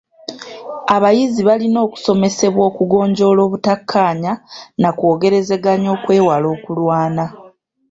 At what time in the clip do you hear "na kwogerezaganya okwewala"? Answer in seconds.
4.81-6.47